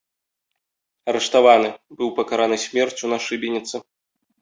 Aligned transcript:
Арыштаваны, 1.13 1.69
быў 2.01 2.09
пакараны 2.19 2.57
смерцю 2.67 3.05
на 3.15 3.25
шыбеніцы. 3.31 3.75